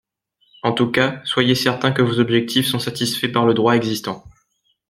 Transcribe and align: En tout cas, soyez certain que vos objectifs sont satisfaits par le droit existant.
En 0.63 0.71
tout 0.73 0.89
cas, 0.89 1.21
soyez 1.25 1.53
certain 1.53 1.91
que 1.91 2.01
vos 2.01 2.19
objectifs 2.19 2.65
sont 2.65 2.79
satisfaits 2.79 3.31
par 3.31 3.45
le 3.45 3.53
droit 3.53 3.75
existant. 3.75 4.23